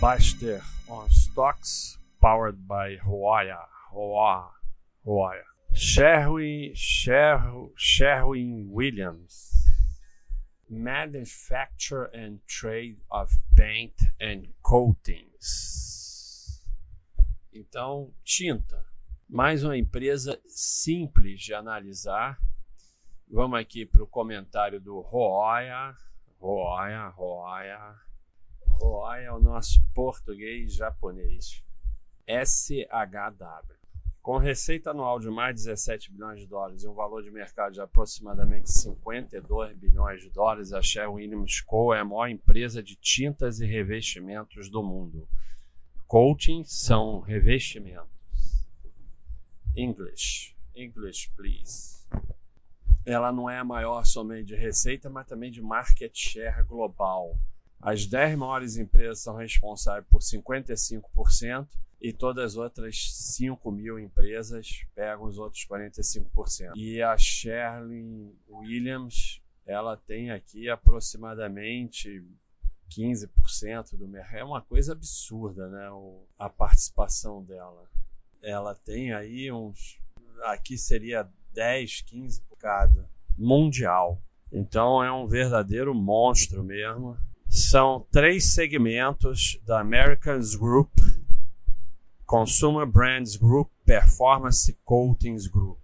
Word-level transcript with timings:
Baster 0.00 0.62
on 0.88 1.10
Stocks, 1.10 1.98
powered 2.20 2.68
by 2.68 2.98
Roya. 3.04 3.66
Roya. 3.92 4.44
Roya. 5.04 5.42
Sherwin, 5.74 6.72
Sher, 6.76 7.42
Sherwin 7.74 8.70
Williams. 8.70 9.66
Manufacture 10.70 12.04
and 12.04 12.38
Trade 12.46 12.98
of 13.10 13.38
Paint 13.56 13.94
and 14.20 14.46
Coatings. 14.62 15.44
Então, 17.52 18.12
tinta. 18.24 18.86
Mais 19.28 19.64
uma 19.64 19.76
empresa 19.76 20.40
simples 20.46 21.40
de 21.40 21.52
analisar. 21.52 22.38
Vamos 23.28 23.58
aqui 23.58 23.84
para 23.84 24.04
o 24.04 24.06
comentário 24.06 24.80
do 24.80 25.00
Roya. 25.00 25.96
Roya, 26.40 27.08
Roya. 27.08 28.07
É 29.20 29.32
o 29.32 29.38
nosso 29.38 29.82
português 29.94 30.74
japonês. 30.74 31.62
SHW. 32.26 33.78
Com 34.20 34.36
receita 34.36 34.90
anual 34.90 35.18
de 35.18 35.30
mais 35.30 35.54
de 35.56 35.62
17 35.64 36.12
bilhões 36.12 36.40
de 36.40 36.46
dólares 36.46 36.84
e 36.84 36.88
um 36.88 36.92
valor 36.92 37.22
de 37.22 37.30
mercado 37.30 37.72
de 37.72 37.80
aproximadamente 37.80 38.70
52 38.70 39.74
bilhões 39.76 40.20
de 40.20 40.28
dólares, 40.28 40.72
a 40.72 40.82
Sherwin-Williams 40.82 41.62
Co. 41.62 41.94
é 41.94 42.00
a 42.00 42.04
maior 42.04 42.28
empresa 42.28 42.82
de 42.82 42.94
tintas 42.96 43.60
e 43.60 43.66
revestimentos 43.66 44.68
do 44.68 44.82
mundo. 44.82 45.26
Coating 46.06 46.62
são 46.64 47.20
revestimentos. 47.20 48.66
English. 49.74 50.54
English, 50.74 51.30
please. 51.34 52.06
Ela 53.06 53.32
não 53.32 53.48
é 53.48 53.58
a 53.58 53.64
maior 53.64 54.04
somente 54.04 54.48
de 54.48 54.56
receita, 54.56 55.08
mas 55.08 55.26
também 55.26 55.50
de 55.50 55.62
market 55.62 56.14
share 56.14 56.62
global. 56.64 57.38
As 57.80 58.06
10 58.06 58.36
maiores 58.36 58.76
empresas 58.76 59.20
são 59.20 59.36
responsáveis 59.36 60.06
por 60.10 60.20
55% 60.20 61.68
e 62.00 62.12
todas 62.12 62.52
as 62.52 62.56
outras 62.56 63.12
5 63.12 63.70
mil 63.70 63.98
empresas 63.98 64.84
pegam 64.94 65.24
os 65.24 65.38
outros 65.38 65.66
45%. 65.66 66.72
E 66.76 67.02
a 67.02 67.16
Sherwin 67.16 68.32
Williams, 68.48 69.40
ela 69.66 69.96
tem 69.96 70.30
aqui 70.30 70.68
aproximadamente 70.68 72.24
15% 72.88 73.96
do 73.96 74.08
mercado. 74.08 74.38
É 74.38 74.44
uma 74.44 74.62
coisa 74.62 74.92
absurda, 74.92 75.68
né? 75.68 75.90
O, 75.90 76.22
a 76.38 76.48
participação 76.48 77.42
dela. 77.42 77.84
Ela 78.42 78.74
tem 78.74 79.12
aí 79.12 79.50
uns. 79.52 80.00
Aqui 80.44 80.78
seria 80.78 81.28
10, 81.52 82.02
15 82.02 82.40
por 82.42 82.56
cada. 82.58 83.08
Mundial. 83.36 84.20
Então 84.50 85.02
é 85.02 85.12
um 85.12 85.26
verdadeiro 85.26 85.94
monstro 85.94 86.64
mesmo. 86.64 87.16
São 87.48 88.06
três 88.12 88.52
segmentos 88.52 89.58
da 89.64 89.80
Americans 89.80 90.54
Group 90.54 90.90
Consumer 92.28 92.84
Brands 92.84 93.36
Group, 93.36 93.70
Performance 93.86 94.76
Coatings 94.84 95.46
Group. 95.46 95.78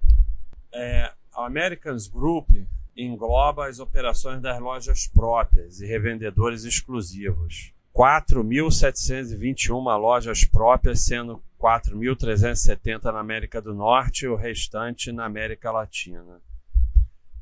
É, 0.75 1.11
a 1.33 1.47
Americans 1.47 2.07
Group 2.07 2.51
engloba 2.95 3.67
as 3.67 3.79
operações 3.79 4.43
das 4.43 4.61
lojas 4.61 5.07
próprias 5.07 5.81
e 5.81 5.87
revendedores 5.87 6.65
exclusivos. 6.65 7.73
4.721 7.97 9.99
lojas 9.99 10.45
próprias, 10.45 11.07
sendo 11.07 11.43
4.370 11.59 13.05
na 13.05 13.21
América 13.21 13.63
do 13.63 13.75
Norte 13.75 14.27
e 14.27 14.29
o 14.29 14.37
restante 14.37 15.11
na 15.11 15.25
América 15.25 15.71
Latina. 15.71 16.43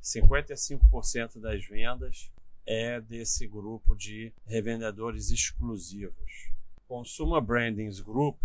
55% 0.00 1.40
das 1.40 1.66
vendas 1.66 2.30
é 2.66 3.00
desse 3.00 3.46
grupo 3.46 3.94
de 3.94 4.32
revendedores 4.46 5.30
exclusivos. 5.30 6.50
Consumer 6.86 7.40
Brandings 7.40 8.00
Group 8.00 8.36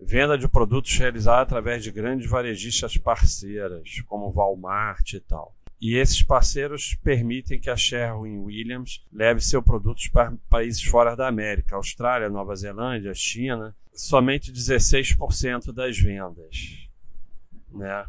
Venda 0.00 0.38
de 0.38 0.46
produtos 0.46 0.96
realizada 0.96 1.42
através 1.42 1.82
de 1.82 1.90
grandes 1.90 2.30
varejistas 2.30 2.96
parceiras, 2.96 4.00
como 4.06 4.30
Walmart 4.30 5.14
e 5.14 5.20
tal. 5.20 5.52
E 5.80 5.96
esses 5.96 6.22
parceiros 6.22 6.96
permitem 7.02 7.58
que 7.58 7.68
a 7.68 7.74
Sherwin 7.74 8.38
Williams 8.38 9.04
leve 9.12 9.40
seus 9.40 9.64
produtos 9.64 10.06
para 10.08 10.32
países 10.48 10.82
fora 10.84 11.16
da 11.16 11.26
América, 11.26 11.74
Austrália, 11.74 12.28
Nova 12.28 12.54
Zelândia, 12.54 13.12
China, 13.12 13.74
somente 13.92 14.52
16% 14.52 15.72
das 15.72 15.98
vendas. 15.98 16.88
Né? 17.70 18.06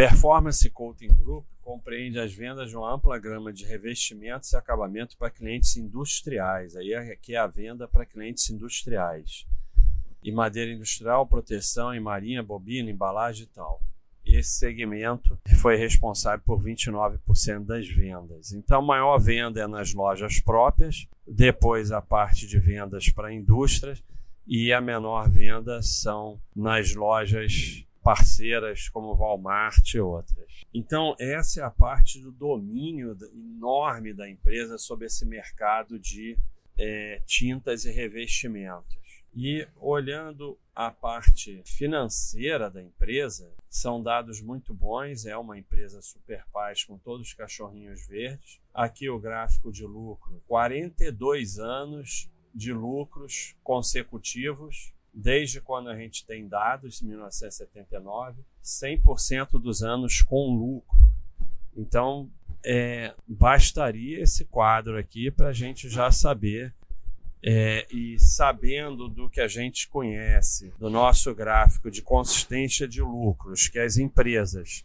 Performance 0.00 0.70
Coating 0.70 1.12
Group 1.12 1.44
compreende 1.60 2.18
as 2.18 2.32
vendas 2.32 2.70
de 2.70 2.76
uma 2.76 2.90
ampla 2.90 3.18
gama 3.18 3.52
de 3.52 3.66
revestimentos 3.66 4.50
e 4.50 4.56
acabamento 4.56 5.14
para 5.18 5.28
clientes 5.28 5.76
industriais. 5.76 6.74
Aí 6.74 6.94
aqui 6.94 7.34
é 7.34 7.38
a 7.38 7.46
venda 7.46 7.86
para 7.86 8.06
clientes 8.06 8.48
industriais 8.48 9.46
e 10.22 10.32
madeira 10.32 10.72
industrial, 10.72 11.26
proteção 11.26 11.92
em 11.92 12.00
marinha, 12.00 12.42
bobina, 12.42 12.90
embalagem 12.90 13.44
e 13.44 13.48
tal. 13.48 13.82
Esse 14.24 14.52
segmento 14.52 15.38
foi 15.60 15.76
responsável 15.76 16.42
por 16.46 16.64
29% 16.64 17.66
das 17.66 17.86
vendas. 17.86 18.52
Então, 18.52 18.78
a 18.78 18.82
maior 18.82 19.18
venda 19.18 19.60
é 19.60 19.66
nas 19.66 19.92
lojas 19.92 20.40
próprias, 20.40 21.06
depois 21.26 21.92
a 21.92 22.00
parte 22.00 22.46
de 22.46 22.58
vendas 22.58 23.10
para 23.10 23.34
indústrias 23.34 24.02
e 24.46 24.72
a 24.72 24.80
menor 24.80 25.28
venda 25.28 25.82
são 25.82 26.40
nas 26.56 26.94
lojas 26.94 27.84
parceiras 28.10 28.88
como 28.88 29.14
Walmart 29.14 29.94
e 29.94 30.00
outras. 30.00 30.64
Então, 30.74 31.14
essa 31.16 31.60
é 31.60 31.62
a 31.62 31.70
parte 31.70 32.20
do 32.20 32.32
domínio 32.32 33.16
enorme 33.32 34.12
da 34.12 34.28
empresa 34.28 34.76
sobre 34.78 35.06
esse 35.06 35.24
mercado 35.24 35.96
de 35.96 36.36
é, 36.76 37.22
tintas 37.24 37.84
e 37.84 37.92
revestimentos. 37.92 38.98
E 39.32 39.64
olhando 39.76 40.58
a 40.74 40.90
parte 40.90 41.62
financeira 41.64 42.68
da 42.68 42.82
empresa, 42.82 43.48
são 43.68 44.02
dados 44.02 44.40
muito 44.40 44.74
bons. 44.74 45.24
É 45.24 45.36
uma 45.36 45.56
empresa 45.56 46.02
super 46.02 46.44
paz 46.52 46.82
com 46.82 46.98
todos 46.98 47.28
os 47.28 47.34
cachorrinhos 47.34 48.08
verdes. 48.08 48.60
Aqui 48.74 49.08
o 49.08 49.20
gráfico 49.20 49.70
de 49.70 49.86
lucro: 49.86 50.42
42 50.48 51.60
anos 51.60 52.28
de 52.52 52.72
lucros 52.72 53.54
consecutivos, 53.62 54.92
desde 55.12 55.60
quando 55.60 55.88
a 55.88 55.96
gente 55.96 56.24
tem 56.24 56.46
dados, 56.48 57.02
1979, 57.02 58.42
100% 58.62 59.60
dos 59.60 59.82
anos 59.82 60.22
com 60.22 60.54
lucro. 60.54 60.98
Então, 61.76 62.28
é, 62.64 63.14
bastaria 63.26 64.20
esse 64.20 64.44
quadro 64.44 64.98
aqui 64.98 65.30
para 65.30 65.48
a 65.48 65.52
gente 65.52 65.88
já 65.88 66.10
saber 66.10 66.74
é, 67.42 67.86
e 67.90 68.18
sabendo 68.18 69.08
do 69.08 69.30
que 69.30 69.40
a 69.40 69.48
gente 69.48 69.88
conhece, 69.88 70.72
do 70.78 70.90
nosso 70.90 71.34
gráfico 71.34 71.90
de 71.90 72.02
consistência 72.02 72.86
de 72.86 73.00
lucros, 73.00 73.68
que 73.68 73.78
as 73.78 73.96
empresas 73.96 74.84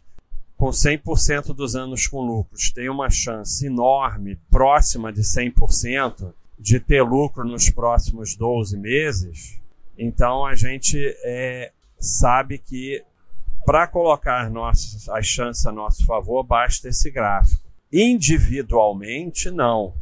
com 0.56 0.70
100% 0.70 1.54
dos 1.54 1.76
anos 1.76 2.06
com 2.06 2.22
lucros 2.22 2.70
têm 2.70 2.88
uma 2.88 3.10
chance 3.10 3.66
enorme, 3.66 4.36
próxima 4.50 5.12
de 5.12 5.20
100%, 5.20 6.32
de 6.58 6.80
ter 6.80 7.02
lucro 7.02 7.44
nos 7.44 7.68
próximos 7.68 8.34
12 8.34 8.78
meses, 8.78 9.60
então 9.98 10.44
a 10.44 10.54
gente 10.54 10.98
é, 11.24 11.72
sabe 11.98 12.58
que 12.58 13.02
para 13.64 13.86
colocar 13.86 14.48
nossas, 14.50 15.08
as 15.08 15.26
chances 15.26 15.66
a 15.66 15.72
nosso 15.72 16.04
favor, 16.06 16.42
basta 16.44 16.88
esse 16.88 17.10
gráfico. 17.10 17.62
Individualmente, 17.92 19.50
não 19.50 19.94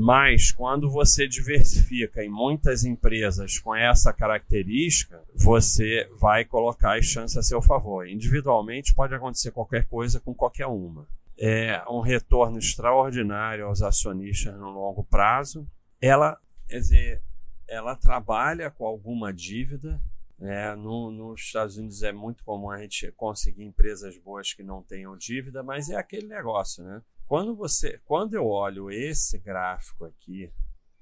mas 0.00 0.52
quando 0.52 0.88
você 0.88 1.26
diversifica 1.26 2.22
em 2.22 2.28
muitas 2.28 2.84
empresas 2.84 3.58
com 3.58 3.74
essa 3.74 4.12
característica, 4.12 5.20
você 5.34 6.08
vai 6.20 6.44
colocar 6.44 6.96
as 6.96 7.04
chances 7.04 7.36
a 7.36 7.42
seu 7.42 7.60
favor. 7.60 8.08
Individualmente 8.08 8.94
pode 8.94 9.12
acontecer 9.12 9.50
qualquer 9.50 9.88
coisa 9.88 10.20
com 10.20 10.32
qualquer 10.32 10.66
uma. 10.66 11.04
É 11.36 11.82
um 11.90 11.98
retorno 11.98 12.58
extraordinário 12.58 13.66
aos 13.66 13.82
acionistas 13.82 14.54
no 14.56 14.70
longo 14.70 15.02
prazo. 15.02 15.66
Ela, 16.00 16.38
quer 16.68 16.78
dizer, 16.78 17.22
ela 17.68 17.94
trabalha 17.94 18.70
com 18.70 18.86
alguma 18.86 19.32
dívida. 19.32 20.00
Né? 20.38 20.74
No, 20.76 21.10
nos 21.10 21.40
Estados 21.40 21.76
Unidos 21.76 22.02
é 22.02 22.12
muito 22.12 22.44
comum 22.44 22.70
a 22.70 22.80
gente 22.80 23.10
conseguir 23.12 23.64
empresas 23.64 24.16
boas 24.18 24.52
que 24.52 24.62
não 24.62 24.82
tenham 24.82 25.16
dívida, 25.16 25.62
mas 25.62 25.90
é 25.90 25.96
aquele 25.96 26.28
negócio, 26.28 26.84
né? 26.84 27.02
Quando 27.26 27.54
você, 27.54 28.00
quando 28.04 28.34
eu 28.34 28.46
olho 28.46 28.90
esse 28.90 29.36
gráfico 29.38 30.04
aqui 30.04 30.50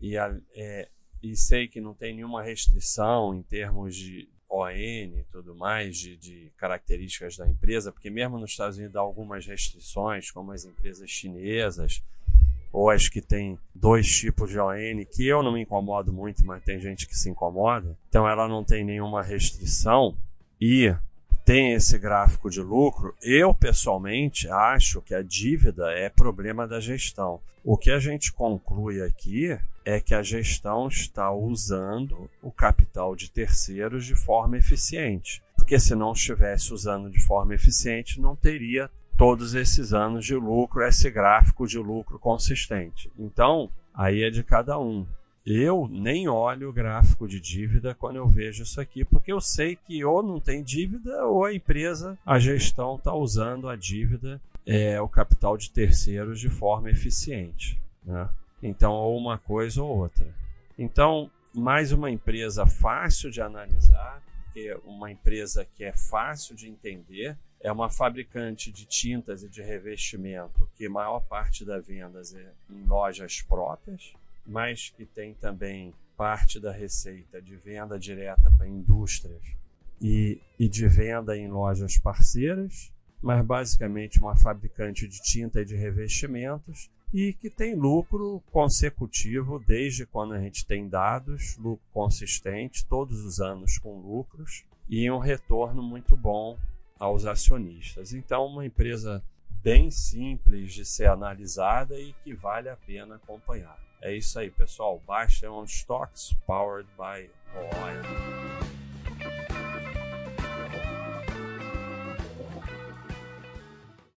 e, 0.01 0.17
a, 0.17 0.37
é, 0.55 0.89
e 1.23 1.37
sei 1.37 1.69
que 1.69 1.81
não 1.81 1.95
tem 1.95 2.15
nenhuma 2.15 2.43
restrição 2.43 3.33
em 3.35 3.43
termos 3.43 3.95
de 3.95 4.29
ON 4.49 4.71
e 4.71 5.25
tudo 5.31 5.55
mais, 5.55 5.97
de, 5.97 6.17
de, 6.17 6.53
características 6.57 7.37
da 7.37 7.47
empresa, 7.47 7.93
porque 7.93 8.11
mesmo 8.11 8.39
nos 8.39 8.51
Estados 8.51 8.79
Unidos 8.79 8.97
há 8.97 9.01
algumas 9.01 9.47
restrições, 9.47 10.31
como 10.31 10.53
as 10.53 10.65
empresas 10.65 11.11
chinesas, 11.11 12.03
ou 12.77 12.91
as 12.91 13.09
que 13.09 13.23
têm 13.23 13.59
dois 13.75 14.07
tipos 14.07 14.51
de 14.51 14.61
ON, 14.61 15.03
que 15.11 15.27
eu 15.27 15.43
não 15.43 15.51
me 15.51 15.63
incomodo 15.63 16.13
muito, 16.13 16.45
mas 16.45 16.63
tem 16.63 16.79
gente 16.79 17.07
que 17.07 17.17
se 17.17 17.31
incomoda. 17.31 17.97
Então 18.07 18.29
ela 18.29 18.47
não 18.47 18.63
tem 18.63 18.85
nenhuma 18.85 19.23
restrição. 19.23 20.15
E 20.61 20.95
tem 21.43 21.73
esse 21.73 21.99
gráfico 21.99 22.51
de 22.51 22.61
lucro, 22.61 23.15
eu 23.23 23.55
pessoalmente 23.55 24.47
acho 24.51 25.01
que 25.01 25.15
a 25.15 25.23
dívida 25.23 25.91
é 25.93 26.11
problema 26.11 26.69
da 26.69 26.79
gestão. 26.79 27.41
O 27.65 27.79
que 27.79 27.91
a 27.91 27.99
gente 27.99 28.31
conclui 28.31 29.01
aqui 29.01 29.59
é 29.83 29.99
que 29.99 30.15
a 30.15 30.23
gestão 30.23 30.87
está 30.87 31.33
usando 31.33 32.29
o 32.43 32.53
capital 32.53 33.17
de 33.17 33.31
terceiros 33.31 34.05
de 34.05 34.15
forma 34.15 34.59
eficiente. 34.59 35.43
Porque 35.57 35.81
se 35.81 35.95
não 35.95 36.13
estivesse 36.13 36.75
usando 36.75 37.09
de 37.09 37.21
forma 37.21 37.55
eficiente, 37.55 38.21
não 38.21 38.37
teria 38.37 38.91
todos 39.17 39.55
esses 39.55 39.93
anos 39.93 40.25
de 40.25 40.35
lucro, 40.35 40.83
esse 40.83 41.11
gráfico 41.11 41.67
de 41.67 41.79
lucro 41.79 42.19
consistente. 42.19 43.11
Então, 43.19 43.71
aí 43.95 44.23
é 44.23 44.31
de 44.31 44.43
cada 44.43 44.79
um. 44.79 45.07
Eu 45.45 45.89
nem 45.89 46.29
olho 46.29 46.71
o 46.71 46.73
gráfico 46.73 47.29
de 47.29 47.41
dívida 47.41 47.95
quando 47.95 48.17
eu 48.17 48.29
vejo 48.29 48.65
isso 48.65 48.81
aqui, 48.81 49.05
porque 49.05 49.33
eu 49.33 49.41
sei 49.41 49.77
que 49.77 50.05
ou 50.05 50.23
não 50.23 50.41
tem 50.41 50.63
dívida 50.63 51.25
ou 51.25 51.45
a 51.45 51.55
empresa, 51.55 52.19
a 52.27 52.39
gestão 52.39 52.97
está 52.97 53.15
usando 53.15 53.69
a 53.69 53.77
dívida, 53.77 54.41
é, 54.67 55.01
o 55.01 55.09
capital 55.09 55.57
de 55.57 55.71
terceiros 55.71 56.41
de 56.41 56.51
forma 56.51 56.91
eficiente. 56.91 57.81
Né? 58.05 58.29
Então, 58.61 58.93
ou 58.93 59.17
uma 59.17 59.39
coisa 59.39 59.83
ou 59.83 59.99
outra. 59.99 60.27
Então, 60.77 61.31
mais 61.55 61.93
uma 61.93 62.11
empresa 62.11 62.67
fácil 62.67 63.31
de 63.31 63.41
analisar, 63.41 64.21
uma 64.85 65.11
empresa 65.11 65.67
que 65.77 65.85
é 65.85 65.93
fácil 65.93 66.57
de 66.57 66.69
entender, 66.69 67.37
é 67.61 67.73
uma 67.73 67.91
fabricante 67.91 68.71
de 68.71 68.85
tintas 68.85 69.43
e 69.43 69.49
de 69.49 69.63
revestimento 69.63 70.69
que 70.75 70.89
maior 70.89 71.21
parte 71.21 71.65
das 71.65 71.87
vendas 71.87 72.35
é 72.35 72.53
em 72.71 72.85
lojas 72.85 73.43
próprias 73.43 74.13
mas 74.47 74.93
que 74.97 75.05
tem 75.05 75.35
também 75.35 75.93
parte 76.17 76.61
da 76.61 76.73
receita 76.73 77.43
de 77.43 77.57
venda 77.57 77.99
direta 77.99 78.51
para 78.57 78.69
indústrias 78.69 79.43
e, 80.01 80.41
e 80.59 80.69
de 80.69 80.87
venda 80.87 81.37
em 81.37 81.49
lojas 81.49 81.99
parceiras, 81.99 82.93
mas 83.21 83.45
basicamente 83.45 84.19
uma 84.21 84.37
fabricante 84.37 85.09
de 85.09 85.21
tinta 85.21 85.61
e 85.61 85.65
de 85.65 85.75
revestimentos 85.75 86.91
e 87.13 87.33
que 87.33 87.51
tem 87.51 87.75
lucro 87.75 88.43
consecutivo 88.53 89.59
desde 89.59 90.07
quando 90.07 90.35
a 90.35 90.41
gente 90.41 90.67
tem 90.67 90.89
dados, 90.89 91.57
lucro 91.57 91.85
consistente, 91.93 92.87
todos 92.87 93.25
os 93.25 93.41
anos 93.41 93.79
com 93.79 93.99
lucros 93.99 94.65
e 94.89 95.11
um 95.11 95.19
retorno 95.19 95.83
muito 95.83 96.17
bom 96.17 96.57
aos 96.99 97.27
acionistas. 97.27 98.13
Então, 98.13 98.47
uma 98.47 98.65
empresa 98.65 99.23
bem 99.63 99.91
simples 99.91 100.73
de 100.73 100.85
ser 100.85 101.09
analisada 101.09 101.99
e 101.99 102.13
que 102.25 102.33
vale 102.33 102.69
a 102.69 102.77
pena 102.77 103.17
acompanhar. 103.17 103.79
É 104.01 104.15
isso 104.15 104.39
aí, 104.39 104.51
pessoal. 104.51 105.03
Baixa 105.07 105.51
on 105.51 105.65
Stocks, 105.65 106.35
powered 106.47 106.89
by 106.97 107.29
Roy. 107.53 108.36